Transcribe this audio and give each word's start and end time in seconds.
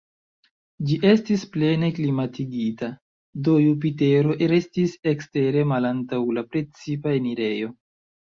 Ĝi 0.85 0.95
estis 1.09 1.43
plene 1.55 1.89
klimatigita, 1.97 2.89
do 3.49 3.53
Jupitero 3.65 4.39
restis 4.53 4.97
ekstere 5.13 5.63
malantaŭ 5.75 6.21
la 6.41 6.47
precipa 6.57 7.15
enirejo. 7.21 7.71